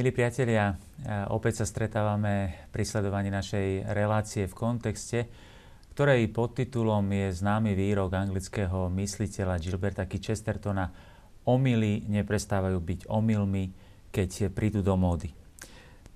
[0.00, 0.80] Milí priatelia,
[1.28, 5.28] opäť sa stretávame pri sledovaní našej relácie v kontexte,
[5.92, 10.08] ktorej podtitulom je známy výrok anglického mysliteľa Gilberta.
[10.08, 10.88] Chestertona
[11.44, 13.76] Omily neprestávajú byť omylmi,
[14.08, 15.36] keď prídu do módy.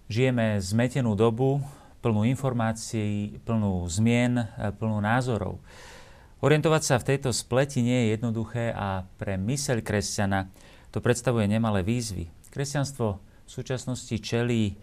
[0.08, 1.60] Žijeme zmetenú dobu,
[2.00, 4.48] plnú informácií, plnú zmien,
[4.80, 5.60] plnú názorov.
[6.40, 10.48] Orientovať sa v tejto spleti nie je jednoduché a pre myseľ kresťana
[10.88, 12.32] to predstavuje nemalé výzvy.
[12.48, 14.76] Kresťanstvo v súčasnosti čelí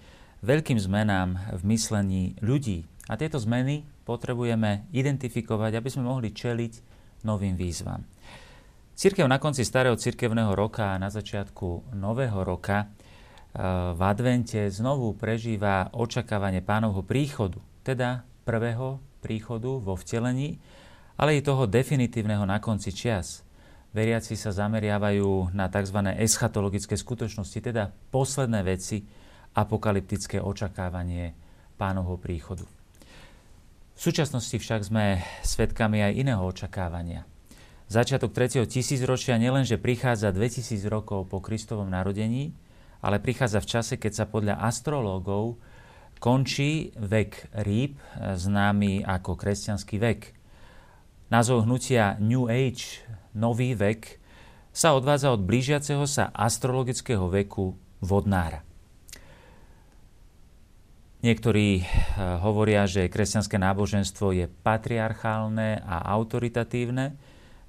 [0.46, 2.86] veľkým zmenám v myslení ľudí.
[3.10, 6.74] A tieto zmeny potrebujeme identifikovať, aby sme mohli čeliť
[7.26, 8.06] novým výzvam.
[8.94, 12.88] Cirkev na konci starého cirkevného roka a na začiatku nového roka e,
[13.98, 20.62] v advente znovu prežíva očakávanie pánovho príchodu, teda prvého príchodu vo vtelení,
[21.18, 23.42] ale i toho definitívneho na konci čias–
[23.92, 26.00] veriaci sa zameriavajú na tzv.
[26.20, 29.04] eschatologické skutočnosti, teda posledné veci,
[29.52, 31.36] apokalyptické očakávanie
[31.76, 32.64] pánovho príchodu.
[33.96, 37.28] V súčasnosti však sme svedkami aj iného očakávania.
[37.92, 38.64] Začiatok 3.
[38.66, 42.56] tisícročia nielenže prichádza 2000 rokov po Kristovom narodení,
[43.04, 45.60] ale prichádza v čase, keď sa podľa astrológov
[46.24, 50.22] končí vek rýb, známy ako kresťanský vek.
[51.32, 54.20] Názov hnutia New Age nový vek,
[54.76, 58.68] sa odvádza od blížiaceho sa astrologického veku vodnára.
[61.24, 61.86] Niektorí eh,
[62.44, 67.16] hovoria, že kresťanské náboženstvo je patriarchálne a autoritatívne,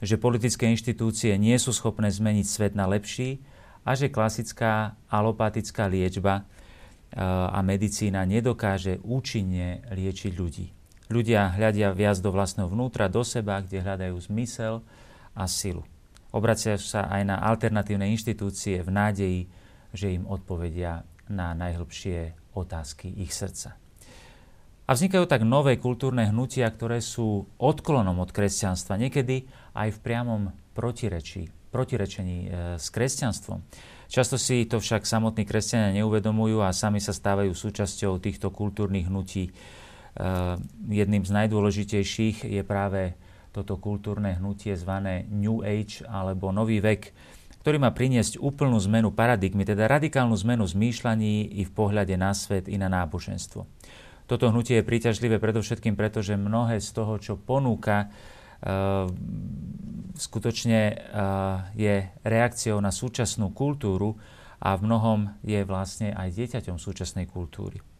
[0.02, 3.38] že politické inštitúcie nie sú schopné zmeniť svet na lepší
[3.86, 10.81] a že klasická alopatická liečba eh, a medicína nedokáže účinne liečiť ľudí.
[11.12, 14.80] Ľudia hľadia viac do vlastného vnútra, do seba, kde hľadajú zmysel,
[15.36, 15.84] a silu.
[16.32, 19.40] Obracia sa aj na alternatívne inštitúcie v nádeji,
[19.92, 23.76] že im odpovedia na najhlbšie otázky ich srdca.
[24.88, 29.46] A vznikajú tak nové kultúrne hnutia, ktoré sú odklonom od kresťanstva, niekedy
[29.76, 30.42] aj v priamom
[30.72, 33.62] protirečí, protirečení e, s kresťanstvom.
[34.12, 39.54] Často si to však samotní kresťania neuvedomujú a sami sa stávajú súčasťou týchto kultúrnych hnutí.
[40.12, 40.60] E,
[40.92, 43.16] jedným z najdôležitejších je práve
[43.52, 47.12] toto kultúrne hnutie zvané New Age alebo Nový vek,
[47.62, 52.66] ktorý má priniesť úplnú zmenu paradigmy, teda radikálnu zmenu zmýšľaní i v pohľade na svet,
[52.66, 53.68] i na náboženstvo.
[54.26, 59.06] Toto hnutie je príťažlivé predovšetkým preto, že mnohé z toho, čo ponúka, uh,
[60.16, 64.16] skutočne uh, je reakciou na súčasnú kultúru
[64.58, 67.91] a v mnohom je vlastne aj dieťaťom súčasnej kultúry.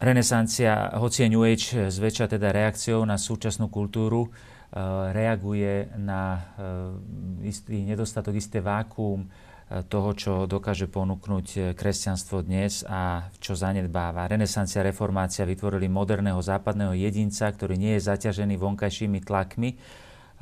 [0.00, 4.80] Renesancia, hoci je New Age zväčša teda reakciou na súčasnú kultúru, eh,
[5.12, 9.28] reaguje na eh, istý nedostatok, isté vákuum
[9.70, 14.26] toho, čo dokáže ponúknuť kresťanstvo dnes a čo zanedbáva.
[14.26, 19.78] Renesancia, reformácia vytvorili moderného západného jedinca, ktorý nie je zaťažený vonkajšími tlakmi,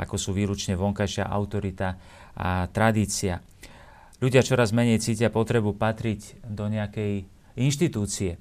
[0.00, 2.00] ako sú výlučne vonkajšia autorita
[2.40, 3.44] a tradícia.
[4.16, 7.28] Ľudia čoraz menej cítia potrebu patriť do nejakej
[7.60, 8.40] inštitúcie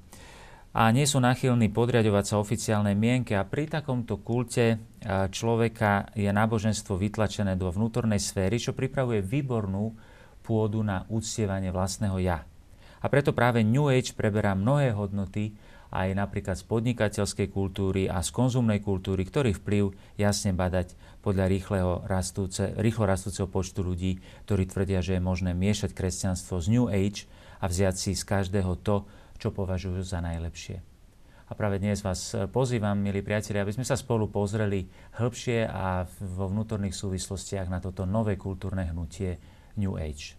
[0.76, 4.78] a nie sú nachylní podriadovať sa oficiálnej mienke a pri takomto kulte
[5.32, 9.96] človeka je náboženstvo vytlačené do vnútornej sféry, čo pripravuje výbornú
[10.44, 12.44] pôdu na uctievanie vlastného ja.
[12.98, 15.56] A preto práve New Age preberá mnohé hodnoty
[15.88, 20.92] aj napríklad z podnikateľskej kultúry a z konzumnej kultúry, ktorý vplyv jasne badať
[21.24, 26.66] podľa rýchleho rastúce, rýchlo rastúceho počtu ľudí, ktorí tvrdia, že je možné miešať kresťanstvo z
[26.76, 27.24] New Age
[27.64, 30.82] a vziať si z každého to, čo považujú za najlepšie.
[31.48, 34.84] A práve dnes vás pozývam, milí priatelia, aby sme sa spolu pozreli
[35.16, 36.04] hĺbšie a
[36.36, 39.40] vo vnútorných súvislostiach na toto nové kultúrne hnutie
[39.80, 40.36] New Age.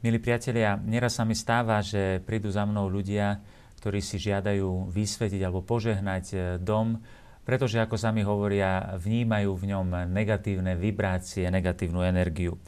[0.00, 3.36] Milí priatelia, nieraz sa mi stáva, že prídu za mnou ľudia,
[3.80, 7.00] ktorí si žiadajú vysvetiť alebo požehnať eh, dom,
[7.50, 12.62] pretože, ako sami hovoria, vnímajú v ňom negatívne vibrácie, negatívnu energiu.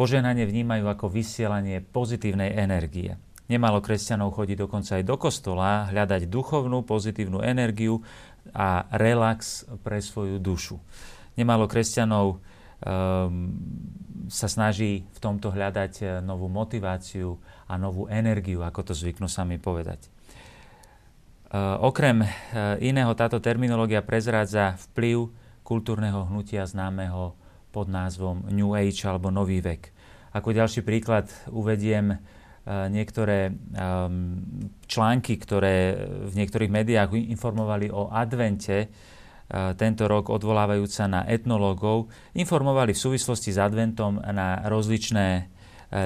[0.00, 3.20] Poženanie vnímajú ako vysielanie pozitívnej energie.
[3.52, 8.00] Nemalo kresťanov chodí dokonca aj do kostola, hľadať duchovnú pozitívnu energiu
[8.56, 10.80] a relax pre svoju dušu.
[11.36, 12.40] Nemalo kresťanov um,
[14.32, 17.36] sa snaží v tomto hľadať novú motiváciu
[17.68, 20.13] a novú energiu, ako to zvyknú sami povedať.
[21.54, 22.30] Eh, okrem eh,
[22.82, 25.30] iného táto terminológia prezrádza vplyv
[25.62, 27.38] kultúrneho hnutia známeho
[27.70, 29.94] pod názvom New Age alebo Nový vek.
[30.34, 32.18] Ako ďalší príklad uvediem eh,
[32.90, 33.54] niektoré
[34.90, 35.94] články, ktoré
[36.26, 38.90] v niektorých médiách informovali o advente
[39.76, 45.52] tento rok odvolávajúca na etnológov, informovali v súvislosti s adventom na rozličné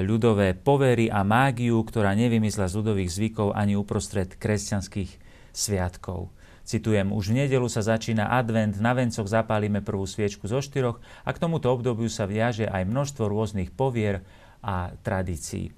[0.02, 5.27] ľudové povery a mágiu, ktorá nevymysla z ľudových zvykov ani uprostred kresťanských
[5.58, 6.30] sviatkov.
[6.68, 11.32] Citujem, už v nedelu sa začína advent, na vencoch zapálime prvú sviečku zo štyroch a
[11.32, 14.20] k tomuto obdobiu sa viaže aj množstvo rôznych povier
[14.60, 15.72] a tradícií.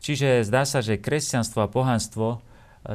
[0.00, 2.38] Čiže zdá sa, že kresťanstvo a pohanstvo e,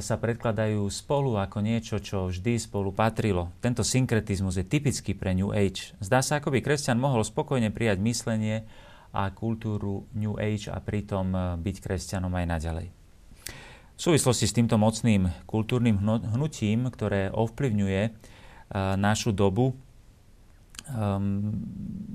[0.02, 3.54] sa predkladajú spolu ako niečo, čo vždy spolu patrilo.
[3.62, 5.94] Tento synkretizmus je typický pre New Age.
[6.02, 8.66] Zdá sa, ako by kresťan mohol spokojne prijať myslenie
[9.14, 12.99] a kultúru New Age a pritom e, byť kresťanom aj naďalej.
[14.00, 16.00] V súvislosti s týmto mocným kultúrnym
[16.32, 19.76] hnutím, ktoré ovplyvňuje uh, našu dobu,
[20.88, 21.52] um,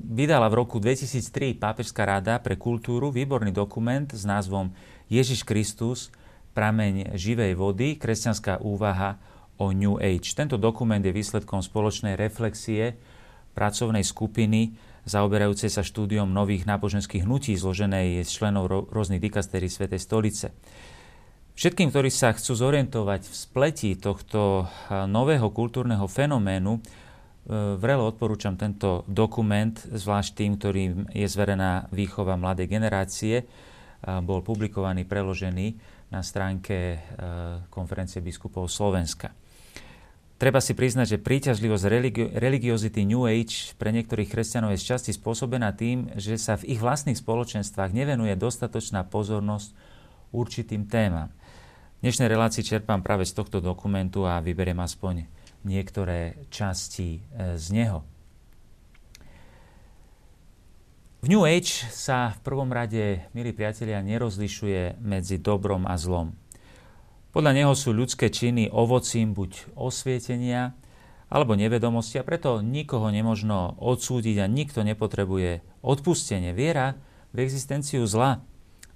[0.08, 4.72] vydala v roku 2003 Pápežská rada pre kultúru výborný dokument s názvom
[5.12, 6.08] Ježiš Kristus,
[6.56, 9.20] prameň živej vody, kresťanská úvaha
[9.60, 10.32] o New Age.
[10.32, 12.96] Tento dokument je výsledkom spoločnej reflexie
[13.52, 14.72] pracovnej skupiny
[15.04, 20.56] zaoberajúcej sa štúdiom nových náboženských hnutí zloženej z členov rôznych dikastérií Svetej stolice.
[21.54, 26.80] Všetkým, ktorí sa chcú zorientovať v spletí tohto nového kultúrneho fenoménu, e,
[27.78, 33.46] vrelo odporúčam tento dokument, zvlášť tým, ktorým je zverená výchova mladej generácie.
[34.02, 35.78] Bol publikovaný, preložený
[36.10, 36.98] na stránke e,
[37.70, 39.30] konferencie biskupov Slovenska.
[40.34, 45.10] Treba si priznať, že príťažlivosť religi- religiozity New Age pre niektorých kresťanov je z časti
[45.14, 49.70] spôsobená tým, že sa v ich vlastných spoločenstvách nevenuje dostatočná pozornosť
[50.34, 51.30] určitým témam
[52.04, 55.24] dnešnej relácii čerpám práve z tohto dokumentu a vyberiem aspoň
[55.64, 58.04] niektoré časti e, z neho.
[61.24, 66.36] V New Age sa v prvom rade, milí priatelia, nerozlišuje medzi dobrom a zlom.
[67.32, 70.76] Podľa neho sú ľudské činy ovocím buď osvietenia
[71.32, 76.52] alebo nevedomosti a preto nikoho nemožno odsúdiť a nikto nepotrebuje odpustenie.
[76.52, 77.00] Viera
[77.32, 78.44] v existenciu zla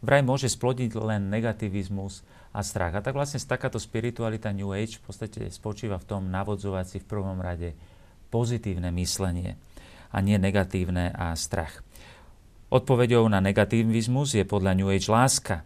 [0.04, 2.20] vraj môže splodiť len negativizmus
[2.52, 2.96] a strach.
[2.96, 7.08] A tak vlastne takáto spiritualita New Age v podstate spočíva v tom navodzovať si v
[7.08, 7.76] prvom rade
[8.28, 9.56] pozitívne myslenie
[10.12, 11.84] a nie negatívne a strach.
[12.68, 15.64] Odpovedou na negativizmus je podľa New Age láska.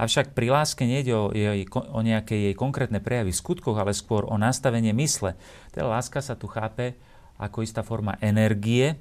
[0.00, 4.24] Avšak pri láske nejde o, jej, o nejaké jej konkrétne prejavy v skutkoch, ale skôr
[4.24, 5.36] o nastavenie mysle.
[5.76, 6.96] Teda láska sa tu chápe
[7.36, 8.96] ako istá forma energie,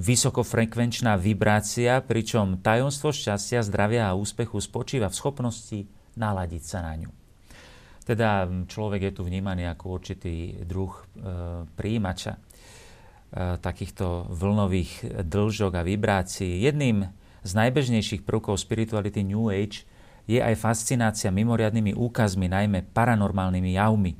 [0.00, 5.80] vysokofrekvenčná vibrácia, pričom tajomstvo šťastia, zdravia a úspechu spočíva v schopnosti
[6.18, 7.10] naladiť sa na ňu.
[8.02, 11.02] Teda človek je tu vnímaný ako určitý druh e,
[11.68, 12.40] príjimača e,
[13.60, 16.64] takýchto vlnových dlžok a vibrácií.
[16.64, 17.04] Jedným
[17.44, 19.84] z najbežnejších prvkov spirituality New Age
[20.28, 24.12] je aj fascinácia mimoriadnými úkazmi, najmä paranormálnymi javmi.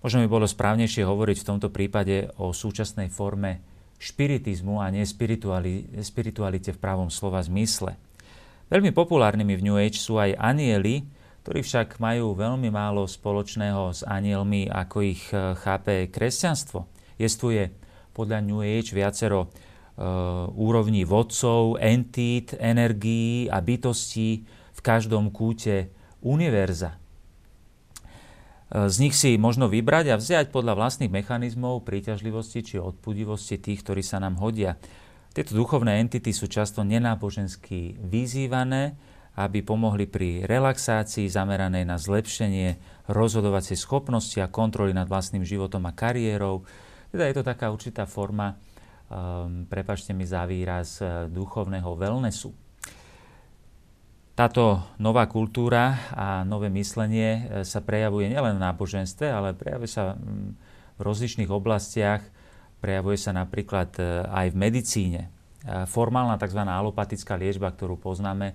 [0.00, 3.60] Možno by bolo správnejšie hovoriť v tomto prípade o súčasnej forme
[3.98, 7.98] špiritizmu a nie spiritualite v pravom slova zmysle.
[8.68, 11.08] Veľmi populárnymi v New Age sú aj anieli,
[11.44, 16.84] ktorí však majú veľmi málo spoločného s anielmi, ako ich e, chápe kresťanstvo.
[17.16, 17.72] Jestuje
[18.12, 24.42] podľa New Age viacero uh, úrovní vodcov, entít, energií a bytostí
[24.74, 25.90] v každom kúte
[26.22, 26.98] univerza.
[28.68, 33.82] E, z nich si možno vybrať a vziať podľa vlastných mechanizmov príťažlivosti či odpudivosti tých,
[33.82, 34.76] ktorí sa nám hodia.
[35.38, 38.98] Tieto duchovné entity sú často nenábožensky vyzývané,
[39.38, 42.74] aby pomohli pri relaxácii zameranej na zlepšenie
[43.06, 46.66] rozhodovacej schopnosti a kontroly nad vlastným životom a kariérou.
[47.14, 48.58] Teda je to taká určitá forma,
[49.06, 52.50] um, prepačte mi za výraz, uh, duchovného wellnessu.
[54.34, 60.18] Táto nová kultúra a nové myslenie uh, sa prejavuje nielen v náboženstve, ale prejavuje sa
[60.18, 60.58] um,
[60.98, 62.26] v rozličných oblastiach
[62.78, 65.20] Prejavuje sa napríklad e, aj v medicíne.
[65.66, 66.62] E, formálna tzv.
[66.62, 68.54] alopatická liečba, ktorú poznáme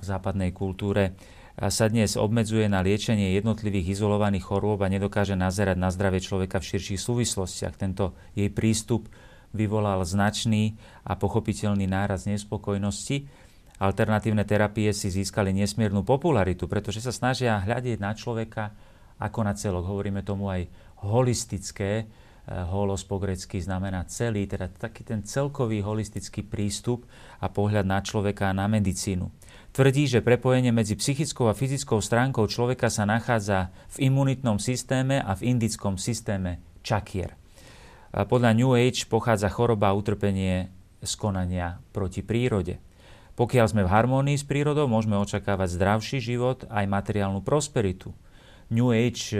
[0.00, 1.16] v západnej kultúre,
[1.60, 6.72] sa dnes obmedzuje na liečenie jednotlivých izolovaných chorôb a nedokáže nazerať na zdravie človeka v
[6.72, 7.76] širších súvislostiach.
[7.76, 9.12] Tento jej prístup
[9.52, 13.28] vyvolal značný a pochopiteľný náraz nespokojnosti.
[13.76, 18.72] Alternatívne terapie si získali nesmiernu popularitu, pretože sa snažia hľadiť na človeka
[19.20, 19.84] ako na celok.
[19.84, 20.64] Hovoríme tomu aj
[21.04, 22.08] holistické
[22.48, 27.04] holos po grecky znamená celý, teda taký ten celkový holistický prístup
[27.38, 29.28] a pohľad na človeka a na medicínu.
[29.70, 35.38] Tvrdí, že prepojenie medzi psychickou a fyzickou stránkou človeka sa nachádza v imunitnom systéme a
[35.38, 37.38] v indickom systéme čakier.
[38.10, 42.82] Podľa New Age pochádza choroba a utrpenie z konania proti prírode.
[43.38, 48.10] Pokiaľ sme v harmónii s prírodou, môžeme očakávať zdravší život aj materiálnu prosperitu.
[48.70, 49.34] New Age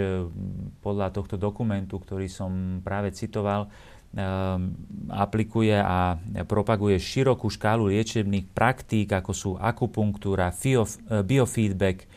[0.83, 3.71] podľa tohto dokumentu, ktorý som práve citoval,
[5.07, 10.51] aplikuje a propaguje širokú škálu liečebných praktík, ako sú akupunktúra,
[11.23, 12.11] biofeedback,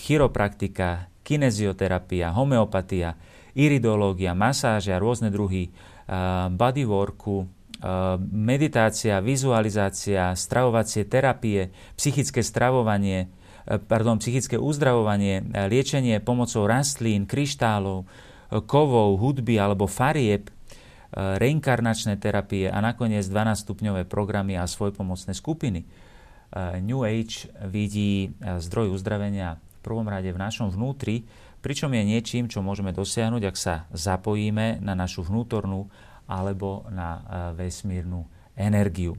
[0.00, 3.12] chiropraktika, kinezioterapia, homeopatia,
[3.52, 5.68] iridológia, masáže a rôzne druhy
[6.56, 7.44] bodyworku,
[8.32, 13.28] meditácia, vizualizácia, stravovacie terapie, psychické stravovanie,
[13.86, 18.06] pardon, psychické uzdravovanie, e, liečenie pomocou rastlín, kryštálov, e,
[18.64, 20.50] kovov, hudby alebo farieb,
[21.16, 25.88] reinkarnačné terapie a nakoniec 12-stupňové programy a svojpomocné skupiny.
[26.82, 31.24] New Age vidí zdroj uzdravenia v prvom rade v našom vnútri,
[31.64, 35.88] pričom je niečím, čo môžeme dosiahnuť, ak sa zapojíme na našu vnútornú
[36.26, 37.20] alebo na e,
[37.58, 38.26] vesmírnu
[38.58, 39.14] energiu.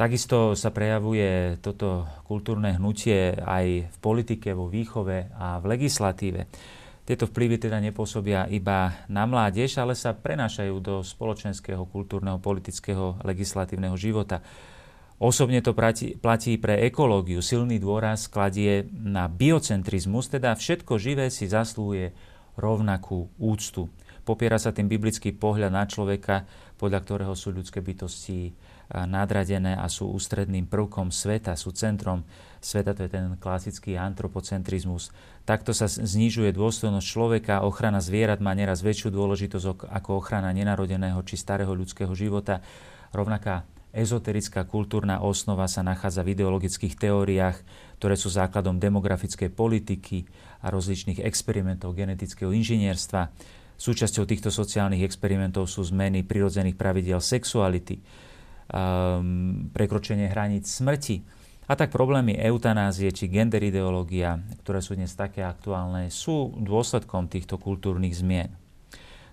[0.00, 6.48] Takisto sa prejavuje toto kultúrne hnutie aj v politike, vo výchove a v legislatíve.
[7.04, 13.92] Tieto vplyvy teda nepôsobia iba na mládež, ale sa prenášajú do spoločenského, kultúrneho, politického, legislatívneho
[14.00, 14.40] života.
[15.20, 16.16] Osobne to platí,
[16.56, 17.44] pre ekológiu.
[17.44, 22.16] Silný dôraz kladie na biocentrizmus, teda všetko živé si zaslúje
[22.56, 23.92] rovnakú úctu.
[24.24, 26.48] Popiera sa tým biblický pohľad na človeka,
[26.80, 28.56] podľa ktorého sú ľudské bytosti
[28.90, 32.26] nadradené a sú ústredným prvkom sveta, sú centrom
[32.58, 35.14] sveta, to je ten klasický antropocentrizmus.
[35.46, 41.38] Takto sa znižuje dôstojnosť človeka, ochrana zvierat má neraz väčšiu dôležitosť ako ochrana nenarodeného či
[41.38, 42.60] starého ľudského života.
[43.14, 47.58] Rovnaká ezoterická kultúrna osnova sa nachádza v ideologických teóriách,
[47.98, 50.26] ktoré sú základom demografickej politiky
[50.62, 53.30] a rozličných experimentov genetického inžinierstva.
[53.80, 57.98] Súčasťou týchto sociálnych experimentov sú zmeny prirodzených pravidiel sexuality,
[58.70, 61.22] um, prekročenie hraníc smrti
[61.70, 67.62] a tak problémy eutanázie či gender ideológia, ktoré sú dnes také aktuálne, sú dôsledkom týchto
[67.62, 68.50] kultúrnych zmien.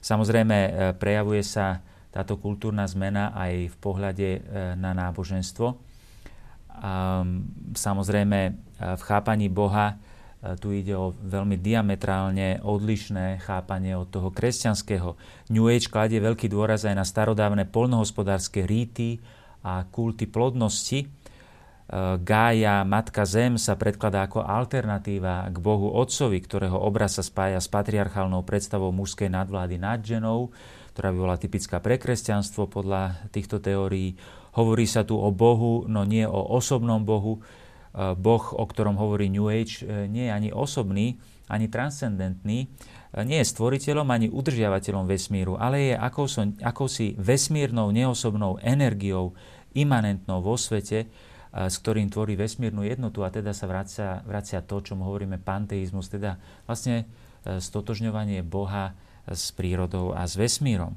[0.06, 0.70] Samozrejme, e,
[1.02, 1.82] prejavuje sa
[2.14, 4.40] táto kultúrna zmena aj v pohľade e,
[4.78, 5.82] na náboženstvo.
[7.74, 8.52] Samozrejme, e,
[8.86, 9.98] v chápaní Boha
[10.38, 15.18] tu ide o veľmi diametrálne odlišné chápanie od toho kresťanského.
[15.50, 19.18] New Age kladie veľký dôraz aj na starodávne polnohospodárske rýty
[19.66, 21.00] a kulty plodnosti.
[21.02, 21.08] E,
[22.22, 27.66] Gája, Matka Zem sa predkladá ako alternatíva k Bohu Otcovi, ktorého obraz sa spája s
[27.66, 30.54] patriarchálnou predstavou mužskej nadvlády nad ženou,
[30.94, 34.14] ktorá by bola typická pre kresťanstvo podľa týchto teórií.
[34.54, 37.42] Hovorí sa tu o Bohu, no nie o osobnom Bohu,
[37.98, 41.18] Boh, o ktorom hovorí New Age, e, nie je ani osobný,
[41.50, 48.62] ani transcendentný, e, nie je stvoriteľom ani udržiavateľom vesmíru, ale je akousi, akousi vesmírnou, neosobnou
[48.62, 49.34] energiou,
[49.74, 51.10] imanentnou vo svete,
[51.58, 56.38] s ktorým tvorí vesmírnu jednotu a teda sa vracia, vracia to, čomu hovoríme panteizmus, teda
[56.70, 57.10] vlastne
[57.46, 58.94] stotožňovanie Boha
[59.26, 60.94] s prírodou a s vesmírom.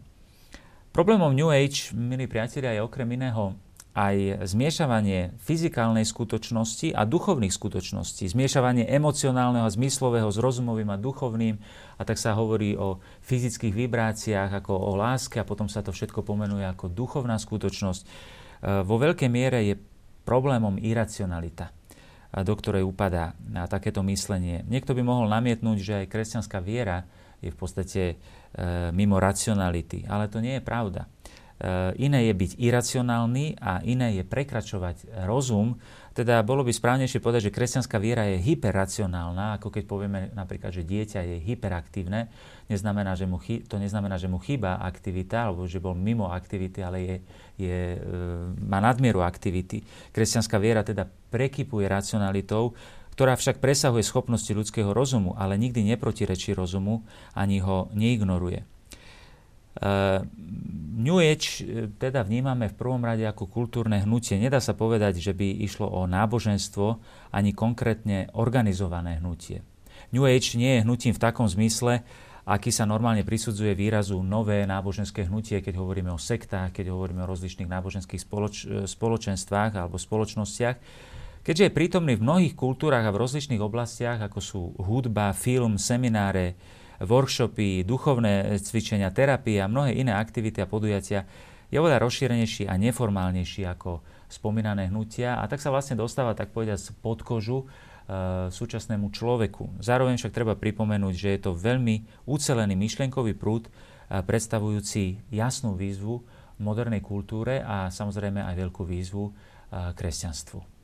[0.91, 3.55] Problémom New Age, milí priatelia, je okrem iného
[3.91, 11.59] aj zmiešavanie fyzikálnej skutočnosti a duchovných skutočností, zmiešavanie emocionálneho a zmyslového s rozumovým a duchovným
[11.99, 16.23] a tak sa hovorí o fyzických vibráciách ako o láske a potom sa to všetko
[16.23, 18.03] pomenuje ako duchovná skutočnosť.
[18.07, 18.09] E,
[18.87, 19.75] vo veľkej miere je
[20.23, 21.75] problémom iracionalita,
[22.47, 24.63] do ktorej upadá na takéto myslenie.
[24.71, 27.11] Niekto by mohol namietnúť, že aj kresťanská viera
[27.43, 28.15] je v podstate e,
[28.95, 31.11] mimo racionality, ale to nie je pravda.
[31.61, 35.77] Eh, iné je byť iracionálny a iné je prekračovať rozum.
[36.17, 40.89] Teda bolo by správnejšie povedať, že kresťanská viera je hyperracionálna, ako keď povieme napríklad, že
[40.89, 42.33] dieťa je hyperaktívne.
[42.73, 46.81] Neznamená, že mu chy- to neznamená, že mu chýba aktivita, alebo že bol mimo aktivity,
[46.81, 47.17] ale je,
[47.61, 48.01] je, e,
[48.65, 49.85] má nadmieru aktivity.
[50.17, 52.73] Kresťanská viera teda prekypuje racionalitou,
[53.13, 57.05] ktorá však presahuje schopnosti ľudského rozumu, ale nikdy neprotirečí rozumu
[57.37, 58.80] ani ho neignoruje.
[59.79, 60.27] Uh,
[61.01, 64.37] New Age e, teda vnímame v prvom rade ako kultúrne hnutie.
[64.37, 67.01] Nedá sa povedať, že by išlo o náboženstvo
[67.33, 69.65] ani konkrétne organizované hnutie.
[70.13, 72.05] New Age nie je hnutím v takom zmysle,
[72.45, 77.31] aký sa normálne prisudzuje výrazu nové náboženské hnutie, keď hovoríme o sektách, keď hovoríme o
[77.31, 80.77] rozličných náboženských spoloč- e, spoločenstvách alebo spoločnostiach.
[81.41, 86.53] Keďže je prítomný v mnohých kultúrach a v rozličných oblastiach, ako sú hudba, film, semináre,
[87.01, 91.25] workshopy, duchovné cvičenia, terapie a mnohé iné aktivity a podujatia,
[91.71, 96.83] je oveľa rozšírenejší a neformálnejší ako spomínané hnutia a tak sa vlastne dostáva, tak povedať,
[96.99, 97.67] pod kožu e,
[98.51, 99.79] súčasnému človeku.
[99.79, 103.71] Zároveň však treba pripomenúť, že je to veľmi ucelený myšlienkový prúd, e,
[104.19, 106.27] predstavujúci jasnú výzvu
[106.59, 109.33] modernej kultúre a samozrejme aj veľkú výzvu e,
[109.95, 110.80] kresťanstvu.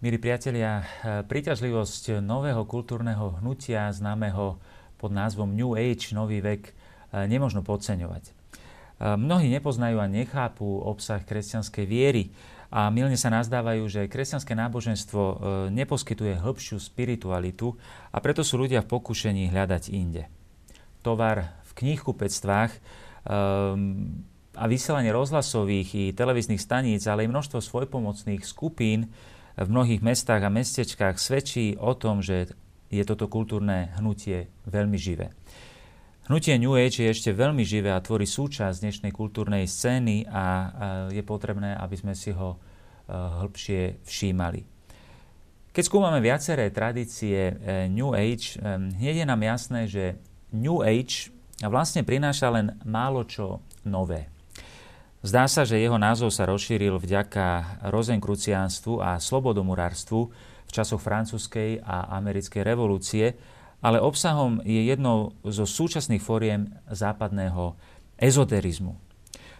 [0.00, 0.80] Milí priatelia,
[1.28, 4.56] príťažlivosť nového kultúrneho hnutia známeho
[4.96, 6.72] pod názvom New Age, nový vek,
[7.28, 8.32] nemožno podceňovať.
[8.96, 12.32] Mnohí nepoznajú a nechápu obsah kresťanskej viery
[12.72, 15.22] a milne sa nazdávajú, že kresťanské náboženstvo
[15.68, 17.76] neposkytuje hĺbšiu spiritualitu
[18.08, 20.32] a preto sú ľudia v pokušení hľadať inde.
[21.04, 24.16] Tovar v knihkupectvách um,
[24.56, 29.12] a vysielanie rozhlasových i televíznych staníc, ale aj množstvo svojpomocných skupín
[29.60, 32.56] v mnohých mestách a mestečkách svedčí o tom, že
[32.88, 35.30] je toto kultúrne hnutie veľmi živé.
[36.30, 40.44] Hnutie New Age je ešte veľmi živé a tvorí súčasť dnešnej kultúrnej scény a
[41.10, 42.58] je potrebné, aby sme si ho e,
[43.10, 44.62] hĺbšie všímali.
[45.74, 47.54] Keď skúmame viaceré tradície e,
[47.90, 50.04] New Age, e, hneď je nám jasné, že
[50.54, 51.34] New Age
[51.66, 54.30] vlastne prináša len málo čo nové.
[55.20, 60.20] Zdá sa, že jeho názov sa rozšíril vďaka rozenkruciánstvu a slobodomurárstvu
[60.64, 63.36] v časoch francúzskej a americkej revolúcie,
[63.84, 67.76] ale obsahom je jednou zo súčasných fóriem západného
[68.16, 68.96] ezoterizmu.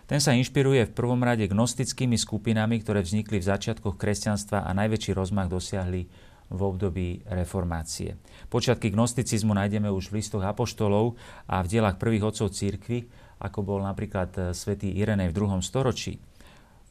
[0.09, 5.13] Ten sa inšpiruje v prvom rade gnostickými skupinami, ktoré vznikli v začiatkoch kresťanstva a najväčší
[5.13, 6.09] rozmach dosiahli
[6.51, 8.17] v období reformácie.
[8.49, 13.07] Počiatky gnosticizmu nájdeme už v listoch apoštolov a v dielach prvých otcov církvy,
[13.41, 15.65] ako bol napríklad e, svätý Irenej v 2.
[15.65, 16.21] storočí.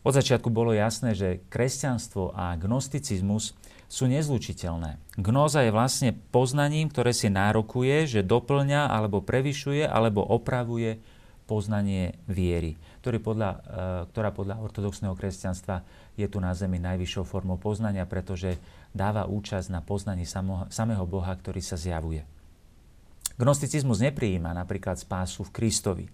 [0.01, 3.53] Od začiatku bolo jasné, že kresťanstvo a gnosticizmus
[3.89, 4.97] sú nezlučiteľné.
[5.19, 10.97] Gnóza je vlastne poznaním, ktoré si nárokuje, že doplňa alebo prevyšuje alebo opravuje
[11.49, 13.57] poznanie viery, ktorý podľa, e,
[14.13, 15.81] ktorá podľa ortodoxného kresťanstva
[16.13, 18.61] je tu na zemi najvyššou formou poznania, pretože
[18.93, 20.29] dáva účasť na poznaní
[20.69, 22.21] samého Boha, ktorý sa zjavuje.
[23.39, 26.05] Gnosticizmus neprijíma napríklad spásu v Kristovi.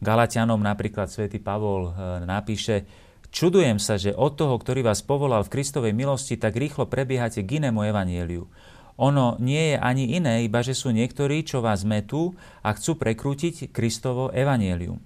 [0.00, 2.88] Galatianom napríklad svätý Pavol e, napíše,
[3.30, 7.62] Čudujem sa, že od toho, ktorý vás povolal v Kristovej milosti, tak rýchlo prebiehate k
[7.62, 8.50] inému evanieliu.
[8.98, 13.70] Ono nie je ani iné, iba že sú niektorí, čo vás metú a chcú prekrútiť
[13.70, 14.98] Kristovo evanielium.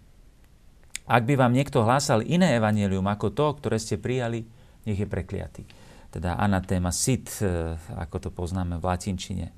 [1.04, 4.48] Ak by vám niekto hlásal iné evanielium ako to, ktoré ste prijali,
[4.88, 5.62] nech je prekliatý.
[6.08, 9.52] Teda anatéma sit, e, ako to poznáme v latinčine.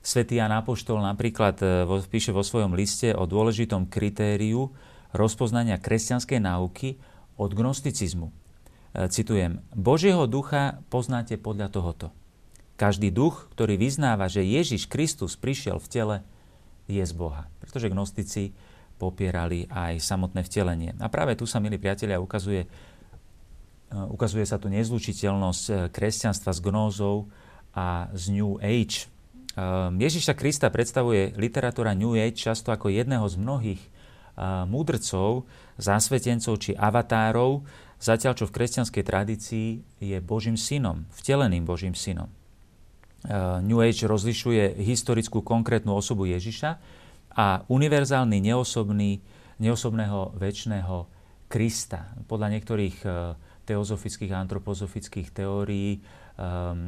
[0.00, 1.66] Svetý Jan Apoštol napríklad e,
[2.08, 4.72] píše vo svojom liste o dôležitom kritériu
[5.12, 6.96] rozpoznania kresťanskej náuky
[7.36, 8.32] od gnosticizmu.
[8.32, 8.32] E,
[9.12, 12.06] citujem, Božieho ducha poznáte podľa tohoto.
[12.80, 16.16] Každý duch, ktorý vyznáva, že Ježiš Kristus prišiel v tele,
[16.88, 17.52] je z Boha.
[17.60, 18.56] Pretože gnostici
[18.96, 20.96] popierali aj samotné vtelenie.
[20.96, 22.64] A práve tu sa, milí priatelia, ukazuje,
[23.92, 27.28] ukazuje sa tu nezlučiteľnosť kresťanstva s gnózou
[27.76, 29.19] a z New Age.
[29.60, 35.44] Ehm, Ježiša Krista predstavuje literatúra New Age často ako jedného z mnohých ehm, múdrcov,
[35.76, 37.68] zásvetencov či avatárov,
[38.00, 39.68] zatiaľ čo v kresťanskej tradícii
[40.00, 42.32] je Božím synom, vteleným Božím synom.
[43.28, 46.70] Ehm, New Age rozlišuje historickú konkrétnu osobu Ježiša
[47.36, 49.20] a univerzálny neosobný,
[49.60, 51.20] neosobného väčšného
[51.50, 52.14] Krista.
[52.30, 52.96] Podľa niektorých
[53.66, 55.98] teozofických a antropozofických teórií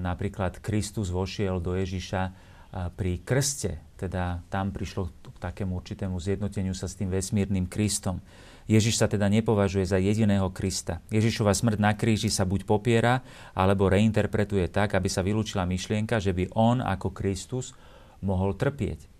[0.03, 6.89] napríklad Kristus vošiel do Ježiša pri krste, teda tam prišlo k takému určitému zjednoteniu sa
[6.89, 8.25] s tým vesmírnym Kristom.
[8.65, 11.03] Ježiš sa teda nepovažuje za jediného Krista.
[11.11, 13.21] Ježišova smrť na kríži sa buď popiera,
[13.53, 17.77] alebo reinterpretuje tak, aby sa vylúčila myšlienka, že by on ako Kristus
[18.23, 19.11] mohol trpieť.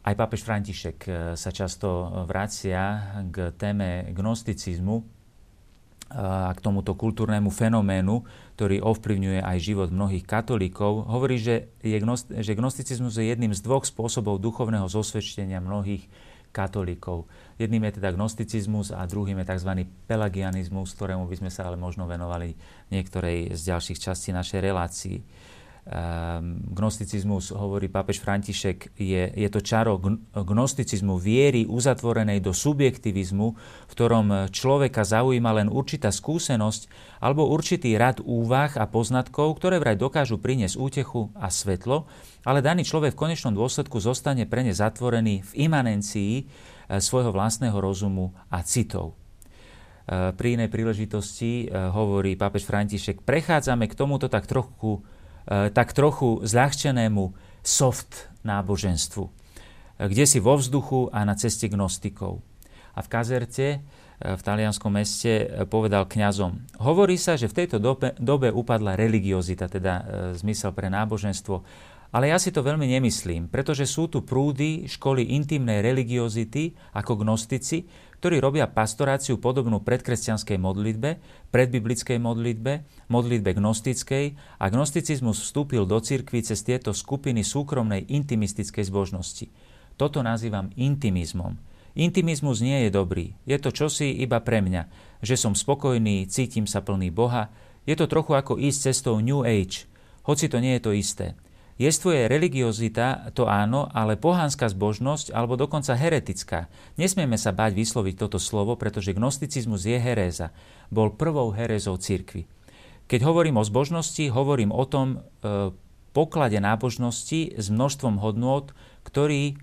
[0.00, 5.19] Aj pápež František e, sa často vracia k téme gnosticizmu,
[6.10, 8.26] a k tomuto kultúrnemu fenoménu,
[8.58, 11.96] ktorý ovplyvňuje aj život mnohých katolíkov, hovorí, že, je
[12.42, 16.10] že gnosticizmus je jedným z dvoch spôsobov duchovného zosvedčenia mnohých
[16.50, 17.30] katolíkov.
[17.62, 19.86] Jedným je teda gnosticizmus a druhým je tzv.
[20.10, 22.58] pelagianizmus, ktorému by sme sa ale možno venovali
[22.90, 25.16] niektorej z ďalších častí našej relácii.
[25.90, 29.98] Ehm, gnosticizmus, hovorí pápež František, je, je to čaro
[30.30, 36.86] gnosticizmu viery uzatvorenej do subjektivizmu, v ktorom človeka zaujíma len určitá skúsenosť
[37.18, 42.06] alebo určitý rad úvah a poznatkov, ktoré vraj dokážu priniesť útechu a svetlo,
[42.46, 46.42] ale daný človek v konečnom dôsledku zostane pre ne zatvorený v imanencii e,
[47.02, 49.18] svojho vlastného rozumu a citov.
[50.06, 55.02] E, pri inej príležitosti, e, hovorí pápež František, prechádzame k tomuto tak trochu
[55.50, 57.34] tak trochu zľahčenému
[57.66, 59.30] soft náboženstvu, e,
[60.06, 62.40] kde si vo vzduchu a na ceste gnostikov.
[62.94, 63.78] A v Kazerte, e,
[64.22, 69.94] v talianskom meste, povedal kňazom, hovorí sa, že v tejto dobe, dobe upadla religiozita, teda
[70.38, 71.66] zmysel pre náboženstvo,
[72.10, 77.86] Ale ja si to veľmi nemyslím, pretože sú tu prúdy školy intimnej religiozity ako gnostici,
[78.18, 81.10] ktorí robia pastoráciu podobnú predkresťanskej modlitbe,
[81.54, 82.72] predbiblickej modlitbe,
[83.06, 84.24] modlitbe gnostickej
[84.58, 89.46] a gnosticizmus vstúpil do cirkvi cez tieto skupiny súkromnej intimistickej zbožnosti.
[89.94, 91.56] Toto nazývam intimizmom.
[91.94, 93.38] Intimizmus nie je dobrý.
[93.46, 94.82] Je to čosi iba pre mňa,
[95.22, 97.54] že som spokojný, cítim sa plný Boha.
[97.86, 99.86] Je to trochu ako ísť cestou New Age,
[100.26, 101.26] hoci to nie je to isté.
[101.80, 106.68] Jestvuje religiozita, to áno, ale pohánska zbožnosť alebo dokonca heretická.
[107.00, 110.52] Nesmieme sa báť vysloviť toto slovo, pretože gnosticizmus je heréza.
[110.92, 112.44] Bol prvou herézou cirkvy.
[113.08, 115.72] Keď hovorím o zbožnosti, hovorím o tom e,
[116.12, 119.54] poklade nábožnosti s množstvom hodnôt, ktorý e,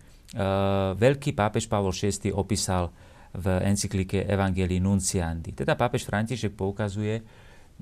[0.97, 2.89] veľký pápež Pavol VI opísal
[3.37, 5.53] v encyklike Evangelii Nunciandi.
[5.53, 7.21] Teda pápež František poukazuje,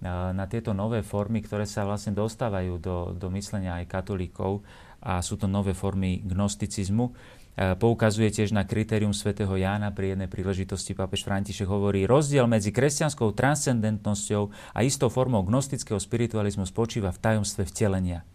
[0.03, 4.59] na tieto nové formy, ktoré sa vlastne dostávajú do, do myslenia aj katolíkov
[4.99, 7.15] a sú to nové formy gnosticizmu.
[7.55, 13.31] Poukazuje tiež na kritérium svätého Jána pri jednej príležitosti pápež František hovorí, rozdiel medzi kresťanskou
[13.31, 18.27] transcendentnosťou a istou formou gnostického spiritualizmu spočíva v tajomstve vtelenia.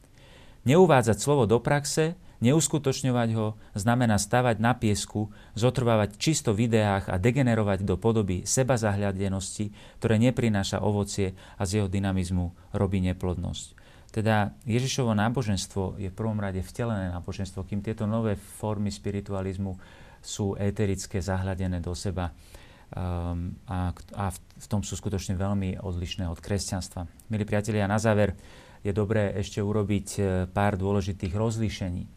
[0.64, 7.20] Neuvádzať slovo do praxe, Neuskutočňovať ho znamená stavať na piesku, zotrvávať čisto v ideách a
[7.20, 13.76] degenerovať do podoby seba zahľadenosti, ktoré neprináša ovocie a z jeho dynamizmu robí neplodnosť.
[14.10, 19.78] Teda Ježišovo náboženstvo je v prvom rade vtelené náboženstvo, kým tieto nové formy spiritualizmu
[20.18, 26.26] sú éterické, zahľadené do seba um, a, a v, v tom sú skutočne veľmi odlišné
[26.26, 27.06] od kresťanstva.
[27.30, 28.34] Milí priatelia, na záver
[28.80, 32.08] je dobré ešte urobiť e, pár dôležitých rozlíšení.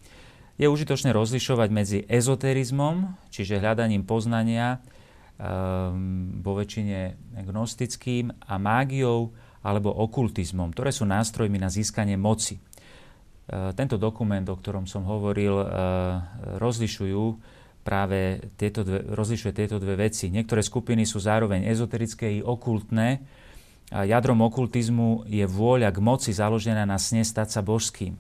[0.54, 7.18] Je užitočné rozlišovať medzi ezoterizmom, čiže hľadaním poznania um, vo väčšine
[7.50, 9.34] gnostickým a mágiou
[9.66, 12.62] alebo okultizmom, ktoré sú nástrojmi na získanie moci.
[12.62, 15.66] Uh, tento dokument, o ktorom som hovoril, uh,
[16.62, 17.24] rozlišujú
[17.84, 20.32] práve tieto dve, rozlišuje tieto dve veci.
[20.32, 23.20] Niektoré skupiny sú zároveň ezoterické i okultné.
[23.92, 28.16] A jadrom okultizmu je vôľa k moci založená na sne stať sa božským.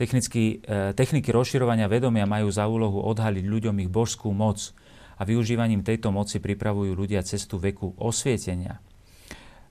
[0.00, 4.72] Technicky, e, techniky rozširovania vedomia majú za úlohu odhaliť ľuďom ich božskú moc
[5.20, 8.80] a využívaním tejto moci pripravujú ľudia cestu veku osvietenia.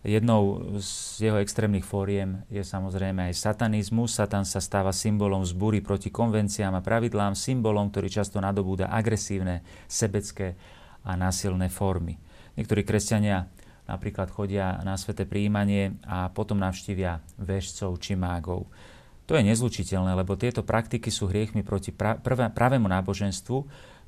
[0.06, 4.14] Jednou z jeho extrémnych fóriem je samozrejme aj satanizmus.
[4.14, 10.56] Satan sa stáva symbolom zbúry proti konvenciám a pravidlám, symbolom, ktorý často nadobúda agresívne, sebecké
[11.04, 12.22] a násilné formy.
[12.54, 13.50] Niektorí kresťania
[13.90, 18.70] napríklad chodia na sveté príjmanie a potom navštívia väžcov či mágov.
[19.30, 23.58] To je nezlučiteľné, lebo tieto praktiky sú hriechmi proti pravému náboženstvu,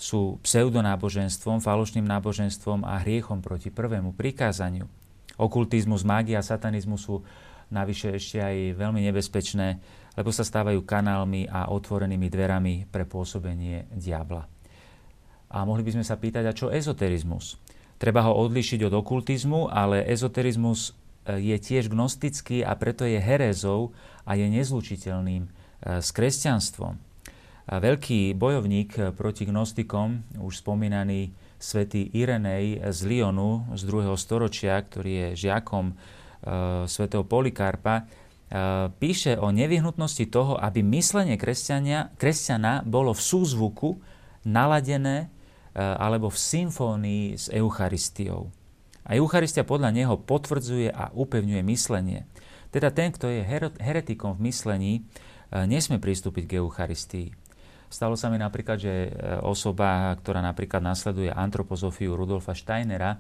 [0.02, 4.90] sú pseudonáboženstvom, falošným náboženstvom a hriechom proti prvému prikázaniu.
[5.38, 7.22] Okultizmus, mágia a satanizmus sú
[7.70, 9.78] navyše ešte aj veľmi nebezpečné,
[10.18, 14.50] lebo sa stávajú kanálmi a otvorenými dverami pre pôsobenie diabla.
[15.54, 17.62] A mohli by sme sa pýtať, a čo ezoterizmus?
[18.02, 20.98] Treba ho odlišiť od okultizmu, ale ezoterizmus
[21.30, 23.94] je tiež gnostický a preto je herezou
[24.26, 25.50] a je nezlučiteľným e,
[26.02, 26.94] s kresťanstvom.
[27.72, 31.32] A veľký bojovník proti gnostikom, už spomínaný
[31.62, 34.12] svätý Irenej z Lyonu z 2.
[34.18, 35.96] storočia, ktorý je žiakom e,
[36.90, 38.04] svätého Polikarpa, e,
[38.92, 43.90] píše o nevyhnutnosti toho, aby myslenie kresťana bolo v súzvuku
[44.42, 45.30] naladené
[45.72, 48.52] alebo v symfónii s Eucharistiou.
[49.08, 52.28] A Eucharistia podľa neho potvrdzuje a upevňuje myslenie.
[52.72, 53.44] Teda ten, kto je
[53.84, 55.02] heretikom v myslení, e,
[55.68, 57.28] nesmie pristúpiť k Eucharistii.
[57.92, 59.10] Stalo sa mi napríklad, že e,
[59.44, 63.18] osoba, ktorá napríklad nasleduje antropozofiu Rudolfa Steinera, e,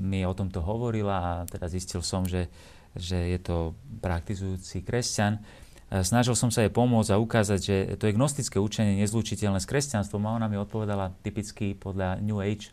[0.00, 2.48] mi o tomto hovorila a teda zistil som, že,
[2.96, 5.44] že je to praktizujúci kresťan.
[5.90, 10.22] Snažil som sa jej pomôcť a ukázať, že to je gnostické učenie nezlučiteľné s kresťanstvom
[10.22, 12.70] a ona mi odpovedala typicky podľa New Age,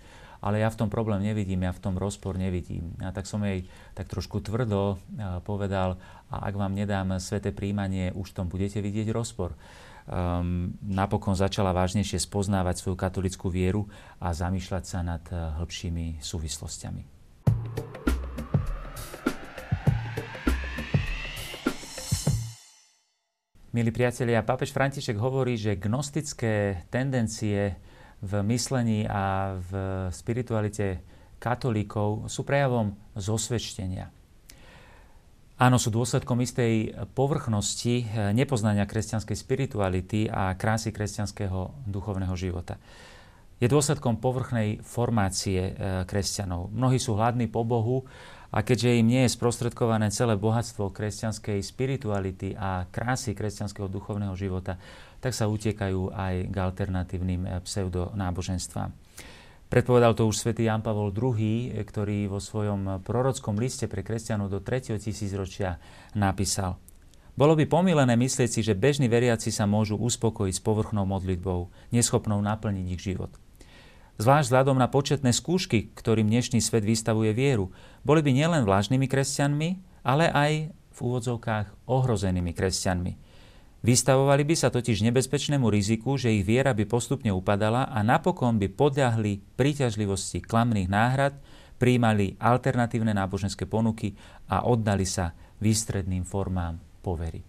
[0.47, 2.95] ale ja v tom problém nevidím, ja v tom rozpor nevidím.
[3.03, 4.95] A tak som jej tak trošku tvrdo
[5.43, 5.99] povedal,
[6.31, 9.60] a ak vám nedám sveté príjmanie, už v tom budete vidieť rozpor.
[10.07, 13.91] Um, napokon začala vážnejšie spoznávať svoju katolickú vieru
[14.23, 17.03] a zamýšľať sa nad uh, hĺbšími súvislostiami.
[23.75, 27.75] Milí priatelia, pápež František hovorí, že gnostické tendencie
[28.17, 29.71] v myslení a v
[30.10, 31.06] spiritualite
[31.38, 34.10] katolíkov sú prejavom zosvedčenia.
[35.58, 42.77] Áno, sú dôsledkom istej povrchnosti nepoznania kresťanskej spirituality a krásy kresťanského duchovného života.
[43.58, 45.73] je dôsledkom povrchnej formácie
[46.06, 46.69] kresťanov.
[46.69, 48.06] Mnohí sú hladní po Bohu
[48.47, 54.79] a keďže im nie je sprostredkované celé bohatstvo kresťanskej spirituality a krásy kresťanského duchovného života,
[55.19, 58.95] tak sa utiekajú aj k alternatívnym pseudonáboženstvám.
[59.67, 64.63] Predpovedal to už svätý Jan Pavol II, ktorý vo svojom prorockom liste pre kresťanov do
[64.63, 64.95] 3.
[64.95, 65.75] tisícročia
[66.15, 66.79] napísal
[67.36, 72.39] Bolo by pomilené myslieť si, že bežní veriaci sa môžu uspokojiť s povrchnou modlitbou, neschopnou
[72.39, 73.29] naplniť ich život.
[74.17, 77.69] Zvlášť vzhľadom na početné skúšky, ktorým dnešný svet vystavuje vieru,
[78.01, 83.13] boli by nielen vlážnymi kresťanmi, ale aj v úvodzovkách ohrozenými kresťanmi–
[83.86, 88.73] Vystavovali by sa totiž nebezpečnému riziku, že ich viera by postupne upadala a napokon by
[88.73, 91.38] podľahli príťažlivosti klamných náhrad,
[91.77, 94.17] príjmali alternatívne náboženské ponuky
[94.49, 97.45] a oddali sa výstredným formám povery.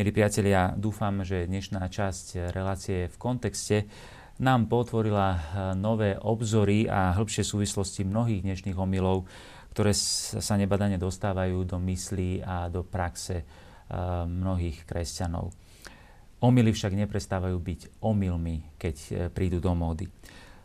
[0.00, 3.84] Milí priatelia, dúfam, že dnešná časť relácie v kontexte
[4.42, 5.38] nám potvorila
[5.78, 9.30] nové obzory a hĺbšie súvislosti mnohých dnešných omylov,
[9.70, 13.46] ktoré sa nebadane dostávajú do myslí a do praxe
[14.26, 15.54] mnohých kresťanov.
[16.42, 20.10] Omily však neprestávajú byť omylmi, keď e, prídu do módy.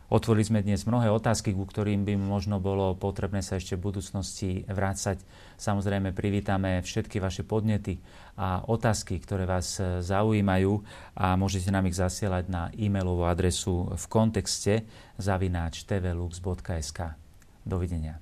[0.08, 4.64] Otvorili sme dnes mnohé otázky, ku ktorým by možno bolo potrebné sa ešte v budúcnosti
[4.64, 5.20] vrácať.
[5.60, 8.00] Samozrejme, privítame všetky vaše podnety
[8.40, 10.80] a otázky, ktoré vás e, zaujímajú
[11.12, 14.88] a môžete nám ich zasielať na e-mailovú adresu v kontexte
[15.20, 17.12] zavináč tvlux.sk.
[17.68, 18.16] Dovidenia.